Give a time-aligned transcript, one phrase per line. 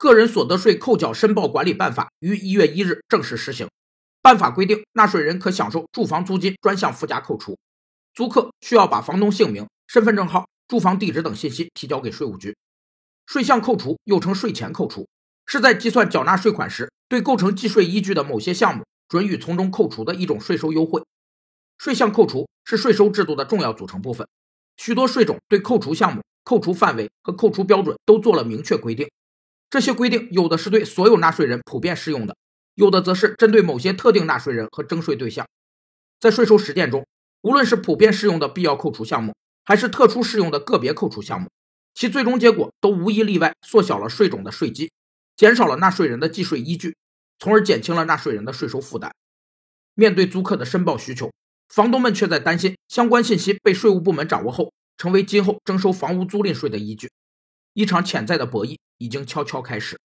[0.00, 3.68] 个人所得税扣缴申报管理办法于一月一日正式施行。
[4.22, 7.58] 办法规定，纳税人可享受住房租金专项附加扣除。
[8.14, 12.56] 租客需要把房东姓名、身份证号、住房地址等信息提交给税务局。
[13.26, 15.06] 税项扣除又称税前扣除，
[15.44, 21.02] 是在计算缴纳税款时，对构成计税依据的某些项目准予从中扣除的一种税收优惠。
[21.76, 24.26] 税项扣除是税收制度的重要组成部分，
[24.78, 29.06] 许多税种对扣除项目、扣除范围和扣除标准都做了明确规定。
[29.70, 32.36] 这些规定有的是对所有纳税人普遍适用的。
[32.74, 35.46] 有的则是针对某些特定纳税人和征税对象，
[36.18, 37.06] 在税收实践中，
[37.42, 41.50] 无论是普遍适用的必要扣除项目，还是特殊适用的个别扣除项目，
[41.94, 44.90] 其最终结果都无一例外缩小了税种的税基，
[45.36, 46.96] 减少了纳税人的计税依据，
[47.38, 49.12] 从而减轻了纳税人的税收负担。
[49.94, 51.30] 面对租客的申报需求，
[51.68, 57.10] 房东们却在担心相关信息被税务部门掌握后，成为今后征收房屋租赁税的依据。
[57.80, 59.98] 一场潜在的博弈已经悄悄开始。